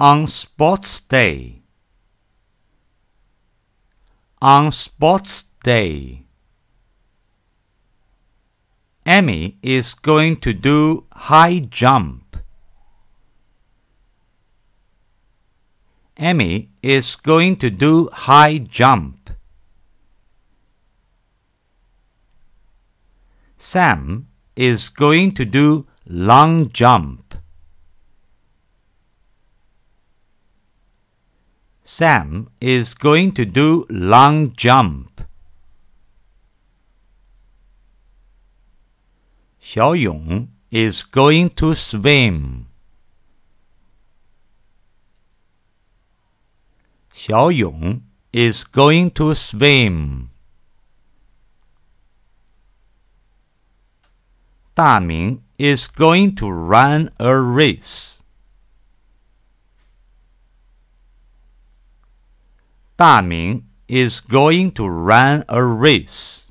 [0.00, 1.62] On sports day.
[4.40, 6.22] On sports day.
[9.04, 12.36] Amy is going to do high jump.
[16.16, 19.30] Amy is going to do high jump.
[23.56, 27.27] Sam is going to do long jump.
[31.97, 35.21] Sam is going to do long jump.
[39.59, 42.65] 小勇 is going to swim.
[47.13, 48.01] 小勇
[48.31, 50.29] is going to swim.
[54.73, 58.16] 大明 is going to run a race.
[62.98, 66.47] 大明 is going to run a race.